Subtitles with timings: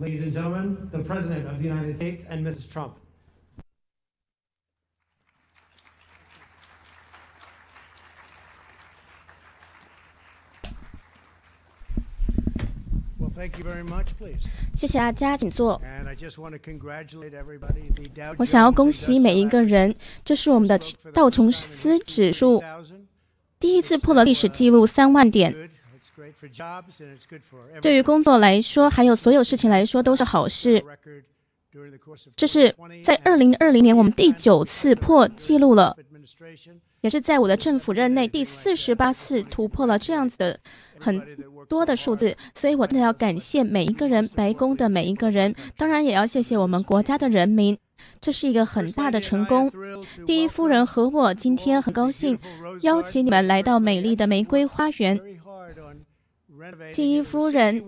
[0.00, 2.66] Ladies and gentlemen, the President of the United States and Mrs.
[2.72, 2.94] Trump.
[13.18, 14.48] Well, thank you very much, please.
[14.74, 15.78] 谢谢大家，请坐。
[15.84, 17.92] And I just want to congratulate everybody.
[17.94, 19.94] The Dow 我想要 Jones 恭喜每一个人，
[20.24, 20.80] 这是我们的
[21.12, 22.64] 道琼斯指数
[23.58, 25.54] 第一次破了历史记录三万点。
[27.80, 30.82] 对于工作来说还有所有事情来说都是好事。
[32.34, 32.74] 这是
[33.04, 35.96] 在二零二零年我们第九次破纪录了
[37.00, 40.58] 也是在我的政府任内第四十八次突破了这样子的
[40.98, 41.22] 很
[41.68, 47.78] 多的数字所以我真的要感谢每一个人白宫的每一个人当然也要谢谢我们国家的人民。
[48.20, 49.70] 这是一个很大的成功。
[50.26, 52.38] 第一夫人和我今天很高兴
[52.82, 55.18] 邀请你们来到美丽的玫瑰花园。
[56.92, 57.82] 第一夫人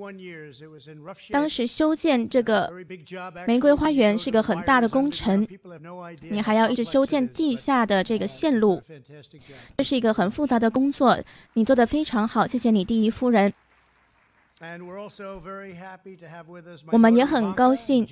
[1.30, 2.72] 当时修建这个
[3.46, 5.46] 玫瑰花园是个很大的工程，
[6.28, 8.82] 你还要一直修建地下的这个线路，
[9.76, 11.18] 这是一个很复杂的工作，
[11.54, 13.52] 你做得非常好，谢谢你，第一夫人。
[16.92, 18.06] 我们也很高兴，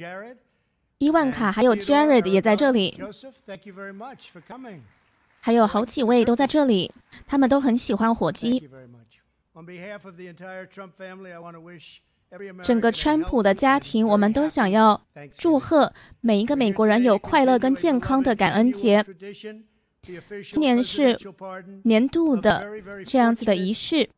[0.98, 3.00] 伊万卡还有 Jared 也在这里，
[5.40, 6.92] 还有好几位都在这里，
[7.26, 8.68] 他们都很喜欢火鸡。
[12.62, 15.00] 整个川普的家庭我们都想要
[15.32, 19.04] 祝贺每一个美国人有快乐跟健康的感恩节。
[20.50, 21.18] 今年是
[21.84, 22.66] 年度的
[23.04, 24.08] 这样子的仪式。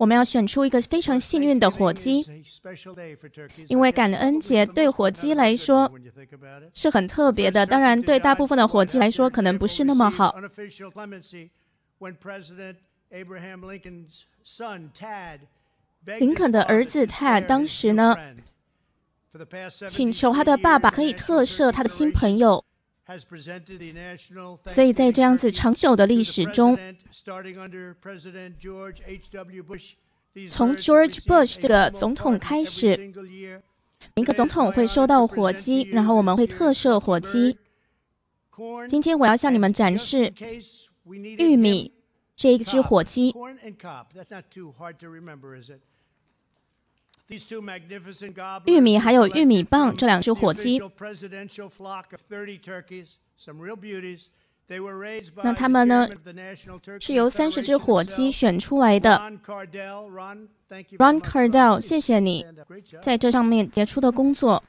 [0.00, 2.24] 我们要选出一个非常幸运的火鸡
[3.68, 5.92] 因为感恩节对火鸡来说
[6.72, 10.34] 是很特别的当然对大部分的火鸡来说可能不是那么好。
[16.18, 18.16] 林肯的儿子泰当时呢，
[19.88, 22.64] 请求他的爸爸可以特赦他的新朋友。
[24.66, 26.78] 所以在这样子长久的历史中，
[30.48, 33.12] 从 George Bush 这个总统开始，
[34.14, 37.58] 每个总统会收到火鸡，然后我们会特赦火鸡。
[38.88, 40.32] 今天我要向你们展示
[41.36, 41.92] 玉米、
[42.40, 43.34] 这一只火鸡。
[48.64, 54.28] 玉米还有玉米棒这两只火鸡 official presidential flock of 30 turkeys, some real beauties.
[54.68, 56.08] They were raised by 那他们呢
[56.98, 59.18] 是由三十只火鸡选出来的。
[60.96, 61.78] Ron Cardell.
[61.78, 62.46] 谢谢你.
[63.02, 64.64] 在这上面杰出的工作。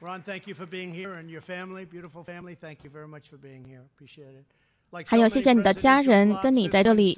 [0.00, 2.56] Ron, thank you for being here and your family, beautiful family.
[2.58, 3.82] Thank you very much for being here.
[3.94, 4.63] Appreciate it.
[5.06, 7.16] 还有谢谢你的家人跟你在这里。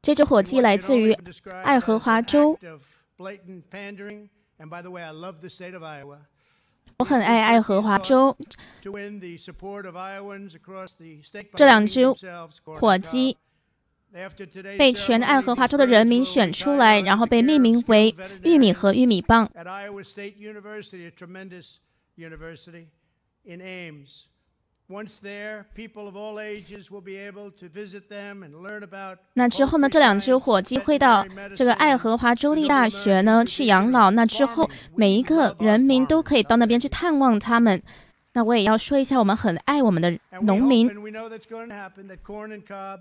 [0.00, 1.12] 这只火鸡来自于
[1.64, 2.58] 爱荷华州。
[6.98, 8.36] 我很爱爱荷华州。
[11.54, 12.06] 这两只
[12.64, 13.36] 火鸡
[14.78, 19.50] 被全爱荷华州的人民选出来，然后被命名为“玉米”和“玉米棒”。
[29.34, 34.06] 那之后呢这两只火鸡会到这个爱 and 荷华州立大学呢去养老。
[34.06, 37.82] of 那之后每一个人民都可以到那边去探望他们。
[38.32, 40.88] 那我也要说一下，我们很爱我们的 And 农民。
[40.88, 43.00] and we know that's going to happen, that corn and cob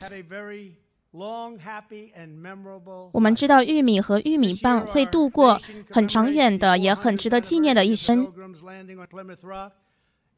[0.00, 0.72] have a very
[1.12, 5.58] long, happy, and memorable 我们.知道玉米和玉米棒会度过
[5.90, 8.26] 很长远的，也很 400th 值得纪念的一生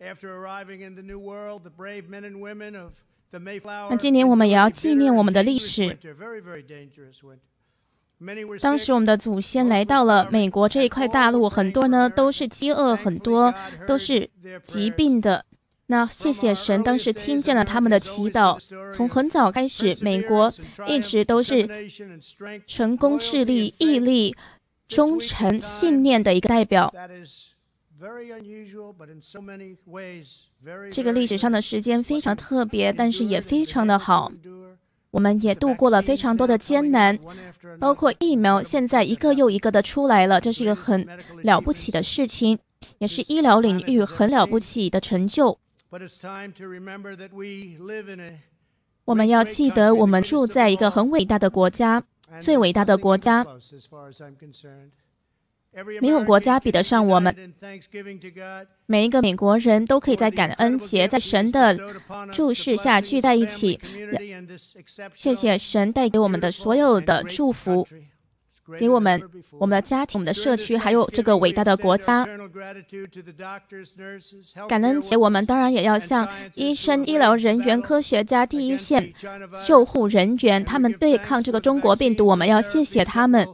[0.00, 2.92] after arriving in the new world the brave men and women of
[3.30, 5.96] the mayflower 那今年我们也要纪念我们的历史。
[8.60, 13.52] 当时我们的祖先来到了美国这一块大陆很多呢都是饥饿很多
[13.86, 14.30] 都是
[14.64, 15.44] 疾病的。
[15.86, 18.58] 那谢谢神当时听见了他们的祈祷
[18.94, 20.50] 从很早开始美国
[20.86, 21.68] 一直都是
[22.66, 24.34] 成功智力毅力
[24.88, 26.92] 忠诚信念的一个代表
[30.90, 34.30] 这个历史上的时间非常特别，但是也非常的好。
[35.10, 37.18] 我们也度过了非常多的艰难，
[37.78, 41.06] 包括疫苗现在一个又一个的出来了，这是一个很
[41.44, 42.58] 了不起的事情，
[42.98, 45.56] 也是医疗领域很了不起的成就。
[49.04, 52.02] 我们要记得，我们住在一个很伟大的国家，
[52.40, 53.46] 最伟大的国家
[56.00, 57.34] 没有国家比得上我们。
[58.86, 61.78] 每一个美国人都可以在感恩节在神的
[62.32, 63.80] 注视下聚在一起
[65.14, 67.86] 谢谢神带给我们的所有的祝福。
[68.78, 69.22] 给我们、
[69.58, 72.26] 我们的家庭、我们的社区，还有这个伟大的国家。
[74.68, 79.12] 感恩节，我们当然也要向医生、医疗人员、科学家、第一线
[79.66, 83.46] 救护人员，他们对抗这个中国病毒，我们要谢谢他们，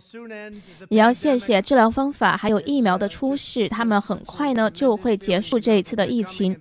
[0.89, 6.57] 也要谢谢治疗方法还有疫苗的出世，他们很快呢就会结束这一次的疫情。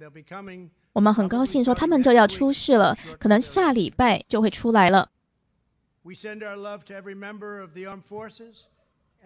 [0.93, 5.09] 我们很高兴说他们就要出世了，可能下礼拜就会出来了。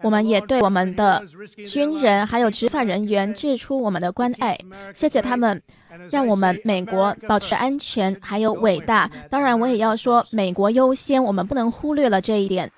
[0.02, 1.24] 我们也对我们的
[1.66, 4.58] 军人还有执法人员致出我们的关爱，
[4.92, 5.62] 谢谢他们，
[6.10, 9.08] 让我们美国保持安全还有伟大。
[9.30, 12.72] 当然，我也要说美国优先，我们不能忽略了这一点。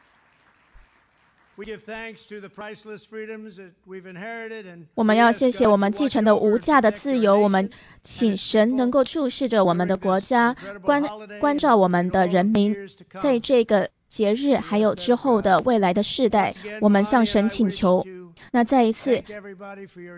[4.95, 7.35] 我们要谢谢我们继承的无价的自由。
[7.35, 7.71] 我们
[8.03, 11.03] 请神能够注视着我们的国家，关
[11.41, 12.77] 关照我们的人民，
[13.23, 18.05] 在这个节日还有之后的未来的世代，我们向神请求。
[18.53, 19.23] 那再一次，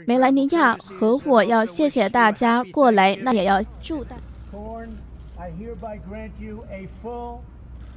[0.06, 4.17] 梅兰尼亚和我要谢谢大家过来，那也要祝大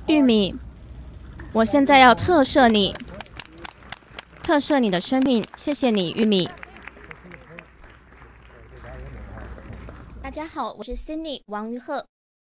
[0.08, 0.56] 玉米，
[1.54, 2.94] 我现在要特赦你。
[4.44, 6.50] 特赦你的生命，谢谢你，玉米。
[10.22, 12.06] 大家好，我是 Cindy 王玉鹤。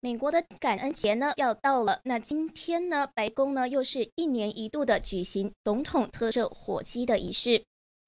[0.06, 7.64] 美国的感恩节呢要到了，那今天呢，白宫呢又是一年一度的举行总统特赦火鸡的仪式。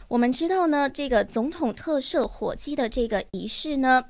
[0.07, 4.05] 我们知道呢，这个总统特赦火鸡的这个仪式呢，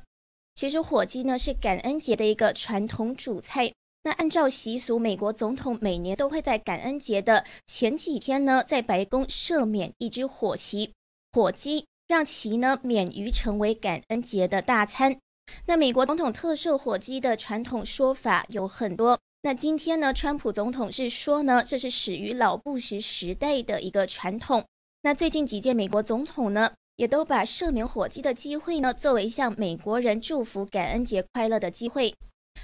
[0.54, 3.72] 其实火鸡呢是感恩节的一个传统主菜。
[4.02, 10.92] 那按照习俗，美国总统每年都会在感恩节的前几天呢，在白宫赦免一只火鸡，
[11.32, 15.18] 火鸡让其呢免于成为感恩节的大餐。
[15.66, 19.18] 那美国总统特赦火鸡的传统说法有很多。
[19.42, 24.64] 那今天呢，川普总统是说呢，这是始于老布什时代的一个传统。
[25.02, 32.12] 那最近几届美国总统呢，也都把赦免火鸡的机会呢，作为向美国人祝福感恩节快乐的机会。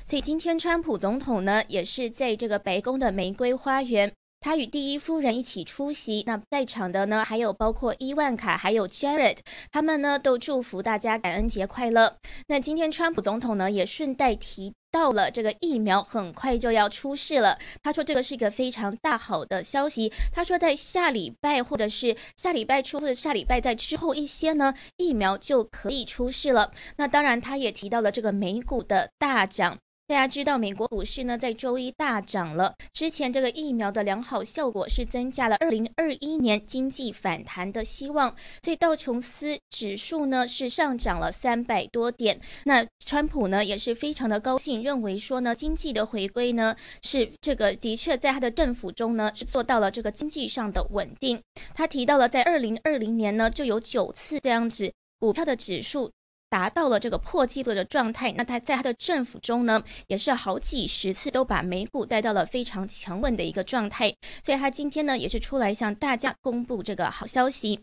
[0.05, 4.13] 所以今天，川普总统呢也是在这个白宫的玫瑰花园，
[4.45, 6.23] 他与第一夫人一起出席。
[6.27, 9.39] 那在场的呢还有包括伊万卡，还有 Jared，
[9.73, 12.19] 他们呢都祝福大家感恩节快乐。
[12.49, 17.59] 那今天，川普总统呢也顺带提到了这个疫苗很快就要出世了。
[17.83, 20.13] 他说这个是一个非常大好的消息。
[20.31, 26.71] 他说在下礼拜或者是下礼拜初或者下礼拜在之后一些呢，疫苗就可以出世了。
[26.97, 29.79] 那当然，他也提到了这个美股的大涨。
[30.07, 32.75] 大家知道，美国股市呢在周一大涨了。
[32.93, 42.39] 之前这个疫苗的良好效果是增加了二零二一年经济反弹的希望，所以道琼斯指数呢是上涨了三百多点。
[42.65, 51.41] 那川普呢也是非常的高兴，认为说呢经济的回归呢是这个的确在他的政府中呢是做到了这个经济上的稳定。
[51.73, 56.11] 他提到了在二零二零年呢就有九次这样子股票的指数。
[56.55, 67.81] 达到了这个破纪录的状态，那他在他的政府中呢，也是好几十次都把美股带到了非常强稳的一个状态，所以他今天呢也是出来向大家公布这个好消息。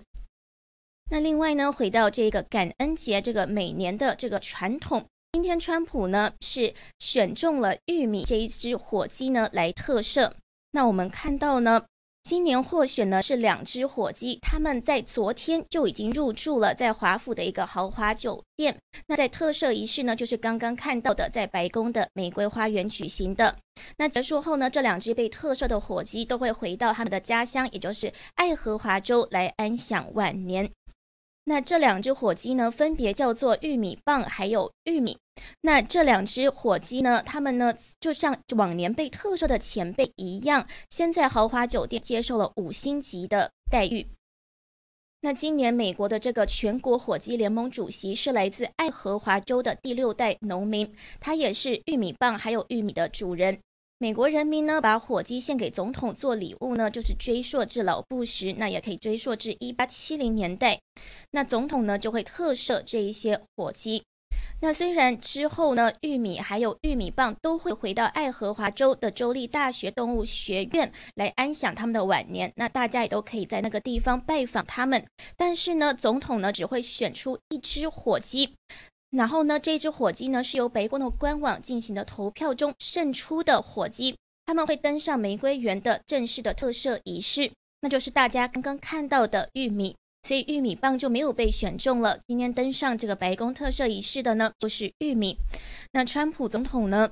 [1.11, 10.31] 那另外呢，回到这个感恩节这个每年的这个传统，今天川普呢是选中了玉米这一只火鸡呢来特赦。
[10.71, 11.83] 那我们看到呢。
[12.23, 18.77] 今年获选呢是两只火鸡，他们在昨天就已经入住了在华府的一个豪华酒店。
[19.07, 23.57] 那在特赦仪式呢，就是刚刚看到的，在白宫的玫瑰花园举行的。
[23.97, 30.69] 那结束后呢，这两只被特赦的火鸡都会回到他们的家乡，也就是爱荷华州来安享晚年。
[31.45, 35.17] 那这两只火鸡呢，分别叫做玉米棒还有玉米。
[35.61, 44.07] 那这两只火鸡呢，他们呢就像往年被特赦的前辈一样，先在豪华酒店接受了五星级的待遇。
[45.21, 53.59] 那今年美国的这个全国火鸡联盟主席是来自爱荷华州的第六代农民，他也是玉米棒还有玉米的主人。
[54.01, 60.79] 美国人民呢，把火鸡献给总统做礼物呢，就是追溯至老布什，那也可以追溯至一八七零年代。
[61.29, 64.01] 那总统呢，就会特赦这一些火鸡。
[64.61, 75.05] 那虽然之后呢，玉米还有玉米棒都会回到爱荷华州的州立大学动物学院来安享他们的晚年，那大家也都可以在那个地方拜访他们。
[75.37, 78.55] 但是呢，总统呢，只会选出一只火鸡。
[79.11, 84.15] 然后呢，这只火鸡呢是由白宫的官网进行的投票中胜出的火鸡，
[84.45, 87.51] 他们会登上玫瑰园的正式的特赦仪式，
[87.81, 92.19] 那就是大家刚刚看到的玉米，所以玉米棒就没有被选中了。
[92.25, 95.37] 今天登上这个白宫特赦仪式的呢，就是玉米。
[95.91, 97.11] 那川普总统呢，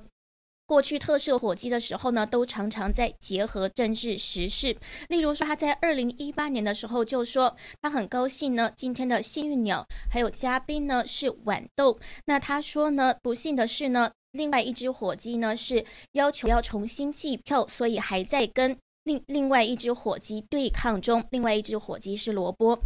[0.70, 4.78] 过去特赦火鸡的时候呢，都常常在结合政治时事。
[5.08, 12.00] 例如说，他在二零一八年的时候就说，他很高兴呢，今天的幸运鸟还有嘉宾呢是豌豆。
[12.26, 18.78] 那他说呢，不幸的是呢，另外一只火鸡呢是要求要重新计票，所以还在跟。
[19.10, 22.78] 另另外一只火鸡对抗中，另外一只火鸡是萝卜。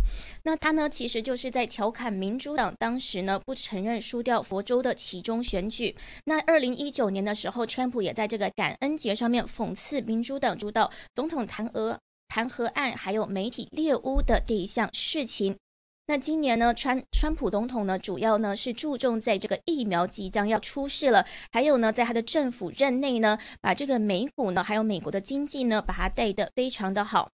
[0.43, 5.93] 那他呢，其实就是在调侃民主党当时呢不承认输掉佛州的其中选举。
[6.23, 11.97] 那二零一九年的时候，川普也在这个感恩节上面讽刺民主党主导总统弹劾
[12.29, 15.57] 弹劾案，还有媒体猎巫的这一项事情。
[16.05, 27.29] 那今年呢，川川普总统呢，主要呢是注重在这个疫苗即将要出世了，还有呢，在他的政府任内呢，把这个美股呢，还有美国的经济呢，把它带得非常的好。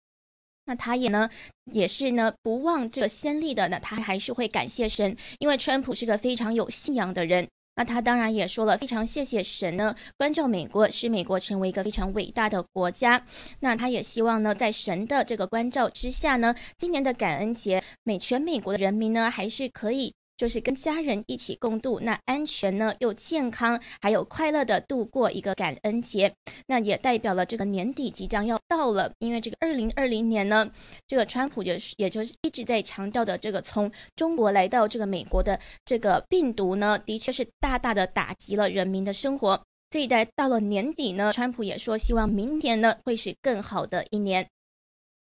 [0.65, 1.29] 那他也呢，
[1.71, 7.47] 也是呢，不忘这个先例的呢，他还是会感谢神，因为川普是个非常有信仰的人。
[7.77, 13.23] 那他当然也说了，非常谢谢神呢，关照美国，使美国成为一个非常伟大的国家。
[13.59, 20.15] 那他也希望呢，在神的这个关照之下呢，今年的感恩节，美全美国的人民呢，还是可以。
[20.37, 26.31] 就是跟家人一起共度，那安全呢又健康，还有快乐的度过一个感恩节，
[26.67, 29.11] 那也代表了这个年底即将要到了。
[29.17, 30.71] 因为这个二零二零年呢，
[31.07, 39.59] 这个川普就是也就是一直在强调的这个从中国来到这个美国的这个病毒呢，的确是大大的打击了人民的生活。
[39.89, 44.47] 所以在到了年底呢，川普也说希望明年呢会是更好的一年。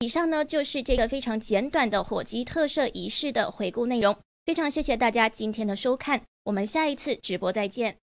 [0.00, 4.16] 以上呢就是这个非常简短的火鸡特赦仪式的回顾内容。
[4.46, 7.98] 非常谢谢大家今天的收看，我们下一次直播再见。